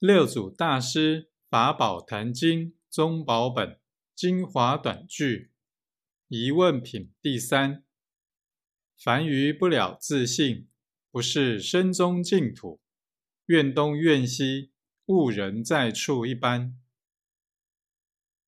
[0.00, 3.78] 六祖大师《法宝坛经》宗宝本
[4.14, 5.52] 精华短句
[6.28, 7.84] 疑问品第三：
[8.98, 10.68] 凡于不了自性，
[11.10, 12.80] 不是身中净土，
[13.46, 14.72] 愿东愿西，
[15.06, 16.76] 误人在处一般。